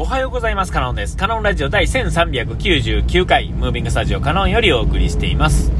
[0.00, 0.72] おはようございます。
[0.72, 1.14] カノンです。
[1.14, 5.70] カノンラジオ第1399回、ムービングスタジオカノンよりお送りしています。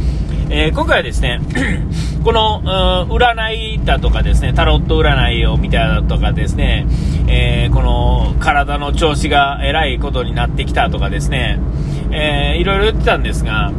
[0.50, 1.40] えー、今回はですね、
[2.22, 6.86] この、占いだとかですね、タロット占いを見たとかですね、
[7.28, 11.58] えー、この体の調子がえらいことになってきたとかですね、
[12.10, 13.72] えー、いろいろ言ってたんですが、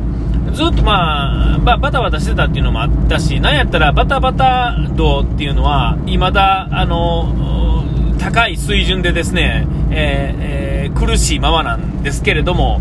[0.54, 7.61] ずっとまあ、バタバタしてたっていうのもあったし、なんやったらバタバタ度っていうのは、未だ、あの、
[8.22, 12.80] 高い水準でですね、えーえー、苦しいままなんですけれども、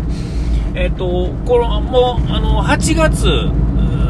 [0.75, 3.25] えっ、ー、と、この、もう、あの、8月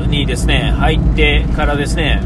[0.09, 2.21] にですね、入ってからですね、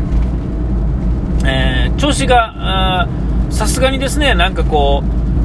[1.46, 3.08] えー、調子が、
[3.52, 5.04] さすがにですね、なんかこ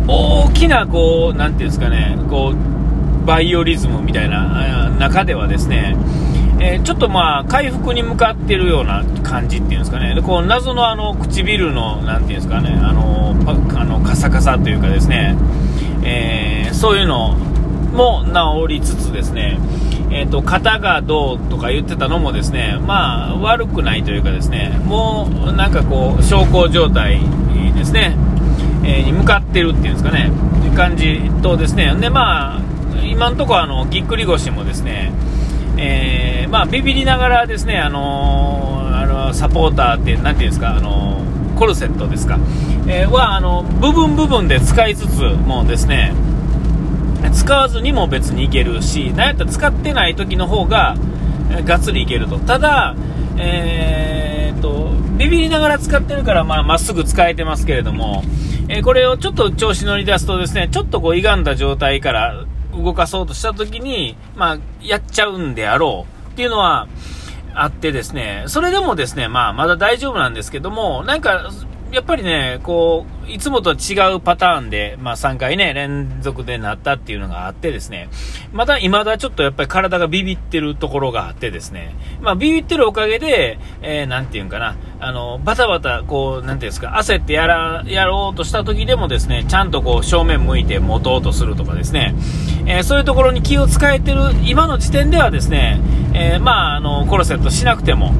[0.08, 5.94] う、大きな、こう、なんていうんですかね、こう、バイオリズムみたいな中ではですね、
[6.62, 13.30] えー、ちょっとまあ回復に向かってるような感じっていうんですかね、でこう謎のあの唇のなんていうんですかね、あの
[13.78, 15.36] あのカサカサというかですね、
[16.04, 19.58] えー、そういうのも治りつつですね、
[20.10, 27.20] えーと、肩がどうとか言ってたのもですね、まあ悪くないというかですね、もうなんかこう小康状態
[27.74, 28.16] ですね、
[28.84, 30.30] えー、に向かってるっていうんですかね、
[30.76, 32.60] 感じとですね、でまあ
[33.02, 35.10] 今のところあのぎっくり腰もですね、
[35.82, 42.38] えー、まあ、ビビりながらですね、あのー、あのサポーターって、なていうんですか、あのー、コルセットですか、
[42.86, 46.12] えはあの部分部分で使いつつもですね、
[47.32, 50.96] 使わずにも別にいけるし、なんやったら使ってない時の方が、
[51.64, 52.38] がっつりいけると。
[52.38, 52.94] ただ、
[53.38, 58.22] えー、と、ビビりながら使ってるから、まあ、まっすぐ使えてますけれども、
[58.68, 66.88] えこれをちょっと調子乗り出すとですね、ちょっとこう、歪んだ状態から、動かそうとした時に、まあ、やっちゃうんであろうっていうのは
[67.54, 71.50] あってですね、それでもですね、まあ、まだ大丈夫なんですけども、なんか、
[71.92, 78.08] やっぱりね、こう、いつもと違うパターンで、まあ3回ね、連続でなったっていうのがあってですね、
[78.52, 92.14] まだ未だちょっとやっぱり体がビビってるところがあってですね、まあビビってるおかげで、えー、なんていうんかな、あの、バタバタ、こう、なんていうんですか、焦ってやら、やろうとした時でもですね、ちゃんとこう正面向いて持とうとするとかですね、
[92.66, 95.80] えー、そういうところに気を使えてる今の時点ではですね、
[96.14, 98.12] えー、まあ、あの、コロセットしなくても、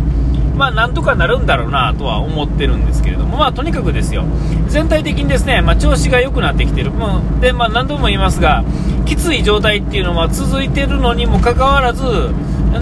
[0.60, 4.26] まあ、なんとかなるんだろうなとは思ってるんですけれども、まあ、とにかくですよ、
[4.68, 6.90] 全体的にですね、まあ、調子が良くなってきてる。
[6.90, 8.62] もうで、まあ、何度も言いますが、
[9.06, 12.04] きつい状態っていうのは続いてるのにもかかわらず、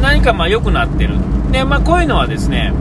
[0.03, 1.15] 何かまあ良くなってる。
[1.53, 2.73] で、まあ、こういうのはですね、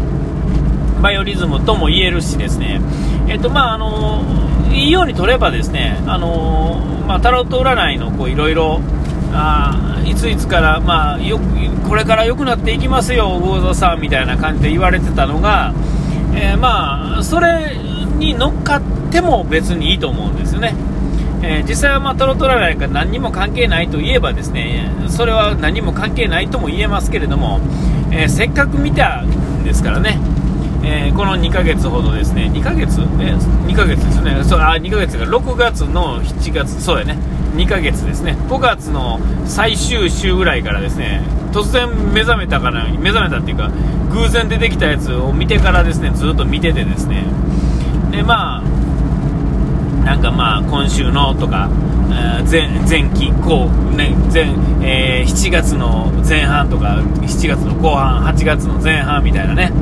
[1.03, 2.81] バイオリズムとも言えるしですね、
[3.27, 4.23] えっと、まあ、あの
[4.71, 8.81] いいように取ればですね、あのまあ、タロット占いのいろいろ、
[9.39, 11.39] あいついつから、まあ、よ
[11.87, 15.73] これから良くなっていきますよ、魚座さんみたいな感じで言われてたのが、
[16.33, 17.77] えー、まあ、それ
[18.17, 18.81] に乗っかっ
[19.11, 20.75] ても別にいいと思うんですよね。
[21.43, 27.59] えー、実際は、まあ、トロトララが何にも関係ないと言えばですねそれは何も関係ないとも言えますけれども、
[28.11, 30.17] えー、せっかく見たんですからね、
[30.83, 32.49] えー、この2ヶ月ほどですね。
[32.51, 33.01] 2ヶ月？
[33.01, 34.43] え2ヶ月ですね。
[34.43, 36.81] そうあ2ヶ月が6月の7月。
[36.81, 37.17] そうやね。
[37.55, 38.37] 2ヶ月ですね。
[38.49, 41.21] 5月の最終週ぐらいからですね
[41.51, 43.71] 突然目覚めたかな目覚めたっていうか
[44.11, 47.23] 偶然出てきたやつを見てからですねずっと見ててですね。
[48.11, 48.77] でまあ
[50.05, 51.69] なんかまあ今週のとか、
[52.49, 54.45] 前前期後、ね前
[54.81, 59.73] えー、7月の前半とか7月の後半8月の前半みたいなね、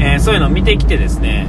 [0.00, 1.46] えー、そういうのを見てきてですね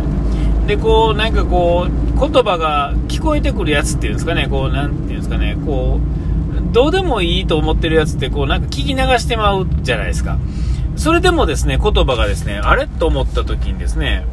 [0.68, 10.38] でこうなんかこう言葉が聞こえてくるやつっていうんですかね、こう、なんていうんですかね、こう、どうでもいいと思ってるやつって、こう、なんか聞き流してまうじゃないですか。
[10.96, 14.26] それでもですね、言葉がですね、あれと思った時にですね、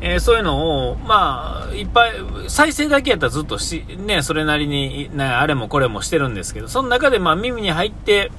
[0.00, 2.12] えー、そういうのを、まあ、いっぱい、
[2.48, 8.32] 再生だけやったらずっとし、ね、それなりに、ね、あれもこれもしてるんですけど、その中でまあ耳に入って、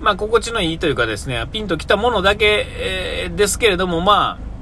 [0.00, 4.53] まあ心地のいいというかですね、ピンときたものだけ、えー、ですけれども、まあ、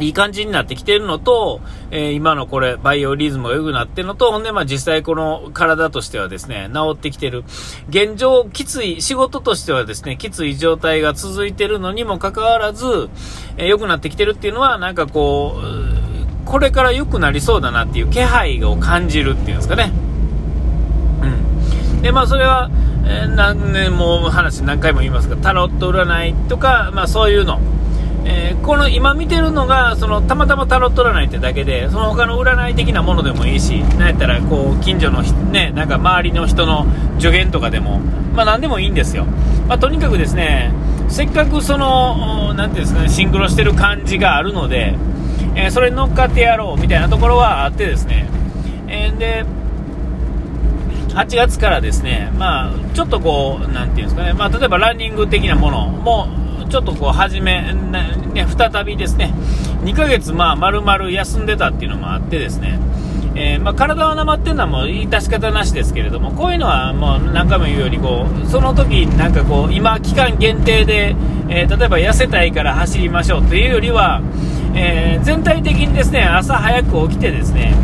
[0.00, 1.60] いい感じになってきてるのと、
[1.90, 7.44] えー、今のこれ、バイオリズムが良くなってるのと、ほんで、まあ実際この体としてはですね、治ってきてる。
[7.88, 13.08] 現状、きつい、仕事としてはですね、きつい状態が続いてるのにもかかわらず、
[13.56, 19.92] えー、良くなってきてるっていうのは、なんかこう、これから良くなりそうだなっていう気配を感じるっていうんですかね。
[21.22, 22.02] うん。
[22.02, 22.70] で、まあそれは、
[23.04, 27.60] えー、何年も話何回も言いますが、タロット占いとか、まあそういうの。
[28.30, 36.86] えー、この今見てるのがそのたまたまタロット占いってだけでその他の占い的なものでもいいしなんやったらこう近所の、ね、なんか周りの人の
[37.18, 38.00] 助言とかでも、
[38.34, 39.24] まあ、何でもいいんですよ、
[39.66, 40.74] まあ、とにかくですね
[41.08, 44.94] せっかくそのなていうんですかねシンクロしてる感じがあるので、
[45.56, 48.28] えー、それに乗っかってやろうみたいなところはあってですね、
[48.88, 49.46] えー、で
[51.18, 56.28] 8月からですね、まあ、ちょっとこう、なていうんですかね、まあ、例えばランニング的なものも、
[56.68, 59.32] ちょっとこう、始め、ね、再びですね、
[59.84, 62.78] 2ヶ月、まあ、丸々休んでたっていうのもあってですね、
[63.34, 71.14] えー、まあ、体はなまってるのはもう致し方なしですけれども、こういうのはもう何回も言うようにこう、その時なんかこう、今、期間限定で、
[71.48, 74.20] えー、例えば痩せたいから走りましょうというよりは、
[74.74, 77.74] えー、全体的にですね朝早く起きてですね、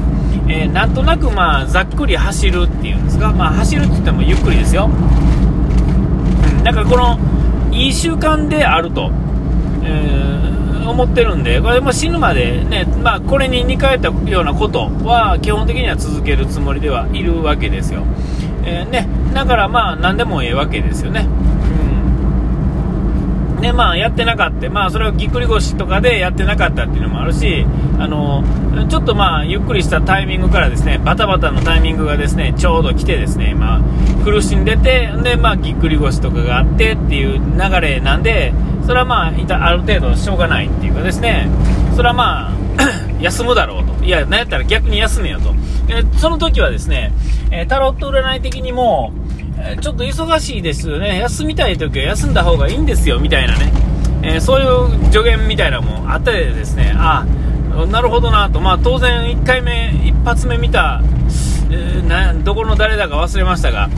[0.49, 4.91] えなんとなくまあざっくり走るっていうんですか、まあ、走るって言ってもゆっくりですよ。
[4.91, 7.19] うん、だからこの
[7.75, 9.11] いい習慣であると。
[9.83, 10.35] えー
[10.95, 18.05] 思ってるんで、これも死ぬまでね、まあ、これに似通ったようなことは基本的には続けるつもりではいるわけですよ。
[18.65, 21.27] えー、ね、だからまあ、何でもええわけですよね。
[23.65, 24.69] で、まあ、やってなかった。
[24.69, 27.65] まあ、それはぎっくり腰とかでやってなかったっていうのもあるし、
[27.99, 28.45] あの、
[28.91, 33.81] ちょっとまあ、ゆっくりしたタイミングからですね、バタバタのタイミングがですね、ちょうど来てですね、まあ、
[34.23, 38.53] 苦しんでて、で、まあ、ぎっくり腰とかがあってっていう流れなんで、
[38.85, 41.49] それはまあ、いたある程度しょうがないっていうかですね、
[41.97, 42.53] それはまあ、
[43.19, 44.05] 休むだろうと。
[44.05, 45.55] いや、なんやったら逆に休めよと。
[45.89, 47.13] えその時はですね、
[47.51, 49.13] えタロット占い的にも、
[49.81, 51.19] ちょっと忙しいですよね。
[51.19, 53.73] 休みたい時は休んだ方がいいんですよ、みたいなね。
[54.23, 57.27] えそういう助言みたいなのもあってですね、あ
[57.91, 58.61] なるほどなと。
[58.61, 61.03] まあ当然1回目、一発目見た、
[61.71, 63.91] えー、どこの誰だか忘れましたが、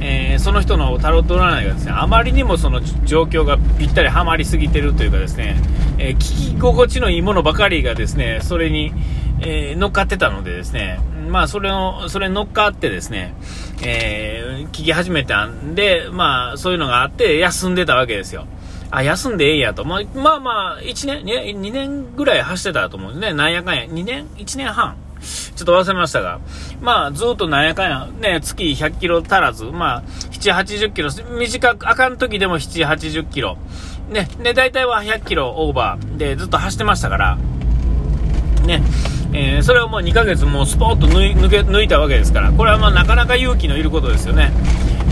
[0.00, 5.56] えー、その人のタロット占いがですねあまりにもその状況がぴったりはまりすぎてるというかですね、
[5.98, 8.92] え、聞き心地のいいものばかりがですねそれに、
[9.40, 11.00] え、乗っかってたのでですね
[11.30, 13.34] まあそれのそれに乗っかってですね、
[13.82, 18.46] え聞き始めたんでまあそういうのがあって休んでたわけですよ。
[18.90, 19.84] あ、休んでええやと。
[19.84, 23.34] まあまあ、まあ、1年、2年ぐらい走ってたと思うんですね。
[23.34, 23.84] なんやかんや。
[23.84, 24.94] 2年 ?1 年半
[25.56, 26.40] ちょっと忘れましたが、
[26.80, 33.56] まあ、ずっとなんやかんや、ね、月100キロ足らず、まあ、7、80キロ、短く、あかん時でも7、80キロ、
[34.10, 37.38] ね、で、大体は100キロオーバーでずっと走ってましたから、
[38.66, 38.82] ね、
[39.34, 44.52] えー、それをもう2ヶ月もうスポーッと抜け抜いたわけですから、これはまあなかなか勇気のいることですよね。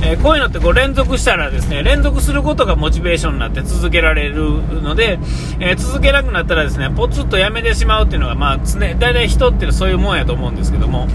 [0.05, 5.19] えー、こういうのってこう連続したらですね、連続することがモチベーションになって続けられるので、
[5.61, 11.09] えー、続けなくなったらですね、ポツッとやめてしまうっていうのが、まあ常、大体人ってそういうもんやと思うんですけども、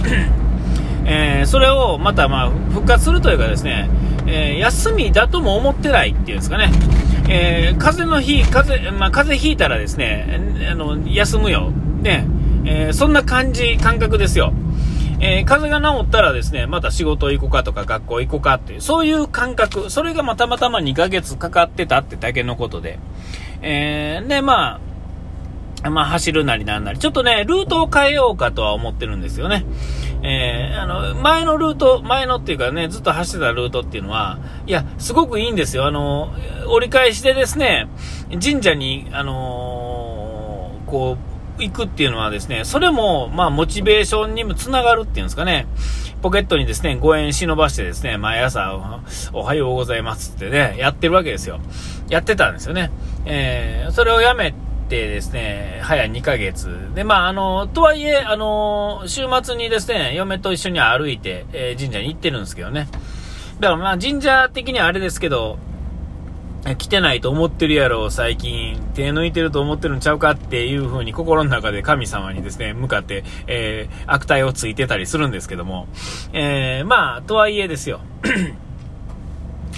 [1.05, 3.89] えー、それをまたまあ復活するというかですね、
[4.27, 6.69] えー、休みだとも思ってないっていうんですかね、
[7.29, 11.71] えー、風邪の日、風、まあ、風邪ひいたらですね、あの、休むよ。
[12.01, 12.25] ね、
[12.69, 14.53] えそんな感じ、感覚ですよ。
[15.19, 22.99] えー、風邪が治ったらですね、また仕事行こうかとか学校行こうかっていう、そういう感覚、それがまたまたま2ヶ月かかってたってだけのことで、
[23.61, 24.79] えー、で、ま
[25.83, 29.65] あ、まあ、走るなりなんなり、ちょっとね、ルートを変えようかとは思ってるんですよね。
[30.23, 35.85] えー、あの、前のルート、前のっていうかね、ずっと走ってたルートっていうのは、いや、すごくいいんですよ。
[35.85, 36.33] あの、
[36.67, 37.87] 折り返しでですね、
[38.41, 41.26] 神社に、あのー、こう、
[41.59, 45.67] 行くっていうのはですね、それも、まあ、モチベーションにもつながるっていうんですかね、
[46.21, 49.01] ポケットにですね、5円忍ばしてですね、毎朝、
[49.33, 51.59] おはようございますってね、やってるわけですよ。
[52.09, 52.91] やってたんですよね。
[53.25, 54.53] えー、それをやめ
[54.89, 56.69] てですね、早2ヶ月。
[56.95, 62.87] で、まあ、あの、とはいえ、あの、週末にですね、嫁と一緒に歩いて、えー、神社に行ってるんですけどね。
[63.59, 65.59] だからまあ、神社的にはあれですけど、
[66.75, 68.79] 来てないと思ってるやろ、最近。
[68.93, 75.87] 手抜いてると思ってるんちゃうかっていう風に心の中で神様にですね、向かって、えー、悪態をついてたりするんですけども。
[76.33, 78.01] えー、まあ、とはいえですよ。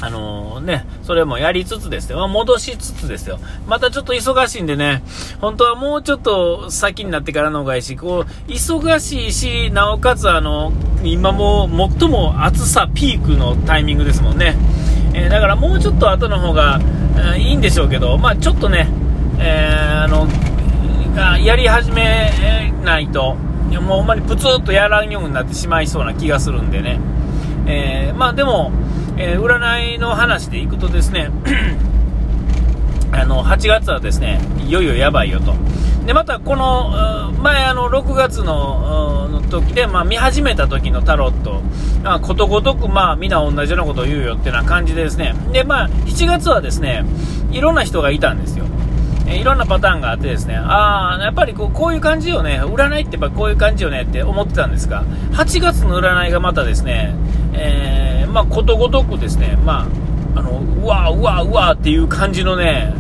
[0.01, 2.25] あの、ね、それもやりつつですよ。
[2.27, 3.39] 戻しつつですよ。
[3.67, 5.03] またちょっと忙しいんでね、
[5.41, 10.71] 本当はもうちょっと先になってからの方がいいし、こう、忙しいし、なおかつあの、
[11.03, 11.69] 今も
[11.99, 14.55] 最も暑さピークのタイミングですもんね。
[15.19, 16.79] えー、だからもうちょっと後の方が、
[17.35, 18.87] え、いいんでしょうけど、まあ、ちょっとね、
[19.39, 20.27] えー、あの
[21.43, 26.99] やり始めないと、もうほんまにプツッとやらんようになってしまいそうな気がするんでね、
[27.67, 28.71] えまあ、でも、
[29.17, 31.29] え占いの話でいくとですね
[33.49, 35.55] 8月はですねいよいよやばいよと。
[36.05, 41.61] でまたこの前あの6月のの時で、まあ、見始めた時のタロット、
[42.03, 47.05] まあ、ことごとくまあみんな同じようなことを言うよってな感じでですねで、まあ、7月はですね
[47.51, 48.65] いろんな人がいたんですよ。
[49.29, 55.03] えいろんなパターンがあってですね、ああ、やっぱりこうこういう感じよね、占いってやっぱこういう感じよねって思ってたんですが、
[55.33, 57.13] 8月の占いがまたですね、
[57.53, 59.87] えー、まあ、ことごとくですね、まあ、
[60.35, 62.93] あの、うわうわうわっていう感じのね、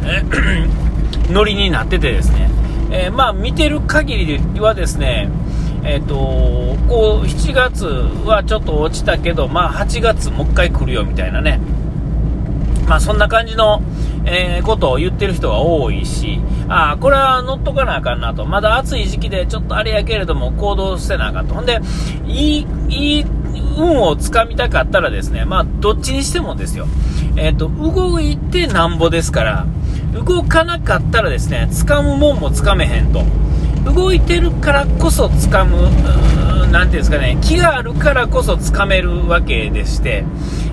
[1.29, 2.49] ノリになっててですね、
[2.91, 5.29] えー、まあ見てる限りはですね、
[5.83, 6.15] えっ、ー、と、
[6.87, 11.59] こう、7月はちょっと落ちたけど、まあ8月もう一回来るよみたいなね。
[12.87, 13.81] まあそんな感じの、
[14.25, 18.45] えー、ことを言ってる人が多いし、ああ、これは乗っとかなあかんなと。
[18.45, 21.53] まだ暑い時期でちょっとあれやけれども行動してなあかんと。
[21.53, 21.79] ほんで、
[22.25, 23.25] いい、いい
[23.77, 26.87] 運をつかみたかったらですね、まあどっちにしてもですよ。
[27.35, 29.65] えっ、ー、と、動いてなんぼですから、
[30.13, 33.23] 動かなかったらですね、掴むもんも掴めへんと。
[33.85, 35.89] 動いてるからこそ掴む、
[36.71, 40.25] 何ていうんですかね、気があるからこそ掴めるわけでして、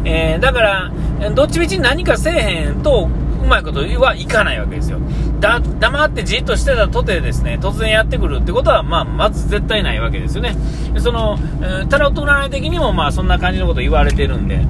[0.04, 0.92] えー、だから、
[1.34, 3.08] どっちみち何かせえへんと、
[3.42, 4.98] うまいことはいかないわけですよ。
[5.40, 10.56] だ、黙ってじっとしてたとてですね、突然やってくるってことは、まあ、まず絶対ないわけですよね。
[10.98, 14.60] その、えー、タロット占い的にも、まあ、そんな感じのこと言われてるんで、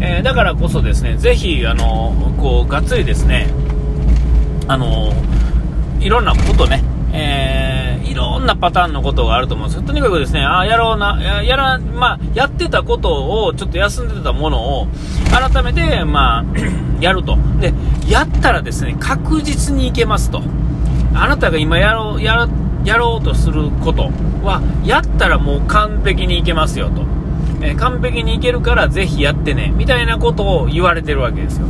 [0.00, 3.48] えー、だからこそですね、ぜひ、あの、こう、がっつりですね、
[4.68, 5.12] あの、
[6.00, 7.49] いろんなことね、えー、
[8.04, 14.88] いろんなパターンのことがあると思うんですとにかくですね、あやろうな、ややら、まあ、やってたことを、ちょっと休んでたものを、
[15.30, 16.44] 改めて、まあ、
[17.00, 17.38] やると。
[17.60, 17.72] で、
[18.08, 20.42] やったらですね、確実にいけますと。
[21.14, 22.48] あなたが今やろう、や
[22.84, 24.10] やろうとすること
[24.42, 27.02] は、やったらもう完璧にいけますよと。
[27.62, 31.66] えー、完璧にいけるからぜひやってね、みたいなことを言われてるわけですよ。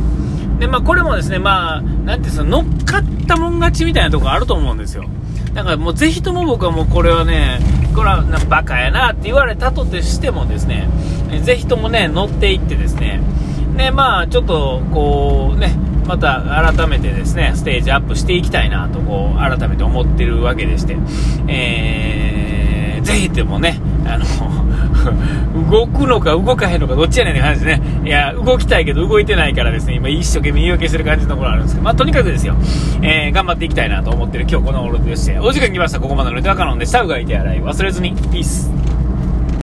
[0.59, 5.05] で、まあ、これもですね、まあ、なんていうんですか、乗っかったもん勝ちみたいなところあると思うんですよ。
[5.53, 7.59] だからもうぜひとも僕はもうこれはね、
[7.93, 10.87] これはバカやなって言われたとしてもですね、
[11.43, 13.19] ぜひともね、乗っていってですね、
[13.75, 15.75] ね、まあちょっとこうね、
[16.07, 20.97] また改めてですね、ステージアップしていきたいなとこう改めて思ってるわけでして、
[21.47, 24.60] えー、ぜひともね、あの、
[25.71, 27.81] 動くのか動かへんのかどっちやねんって話ですね。
[28.05, 32.55] いや、動きたいけど動いてないからですね、今一生懸命言い訳してる感じのところあるんですけど、まあとにかくですよ、
[33.01, 35.99] えー、頑張っていきたいなと思ってる今日この頃でして、お時間来ました。
[35.99, 37.01] ここまでのネタカノンでした。
[37.01, 38.11] うがいて洗い忘れずに。
[38.31, 38.80] ピース。